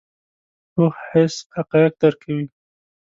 [0.73, 2.45] پوخ حس حقایق درک کوي